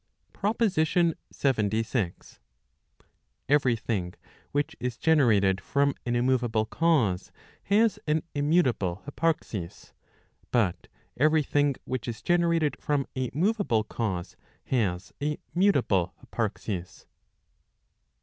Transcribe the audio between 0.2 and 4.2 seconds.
PROPOSITION LXXVI. Every thing